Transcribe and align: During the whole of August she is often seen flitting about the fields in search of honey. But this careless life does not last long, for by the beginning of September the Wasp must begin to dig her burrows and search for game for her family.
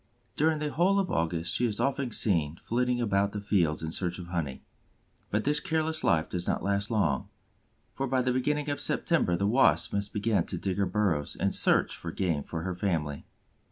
During 0.35 0.57
the 0.57 0.71
whole 0.71 0.99
of 0.99 1.11
August 1.11 1.53
she 1.53 1.67
is 1.67 1.79
often 1.79 2.09
seen 2.09 2.55
flitting 2.63 2.99
about 2.99 3.33
the 3.33 3.39
fields 3.39 3.83
in 3.83 3.91
search 3.91 4.17
of 4.17 4.29
honey. 4.29 4.63
But 5.29 5.43
this 5.43 5.59
careless 5.59 6.03
life 6.03 6.27
does 6.27 6.47
not 6.47 6.63
last 6.63 6.89
long, 6.89 7.29
for 7.93 8.07
by 8.07 8.23
the 8.23 8.33
beginning 8.33 8.67
of 8.67 8.79
September 8.79 9.35
the 9.35 9.45
Wasp 9.45 9.93
must 9.93 10.11
begin 10.11 10.43
to 10.47 10.57
dig 10.57 10.77
her 10.77 10.87
burrows 10.87 11.35
and 11.39 11.53
search 11.53 11.95
for 11.95 12.11
game 12.11 12.41
for 12.41 12.63
her 12.63 12.73
family. 12.73 13.27